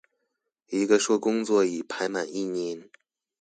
[0.65, 2.89] 一個說工作已排滿一年